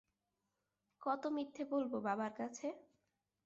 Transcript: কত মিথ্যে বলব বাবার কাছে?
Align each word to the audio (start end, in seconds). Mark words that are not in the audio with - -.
কত 1.01 1.23
মিথ্যে 1.35 1.63
বলব 1.71 1.91
বাবার 2.05 2.31
কাছে? 2.37 2.67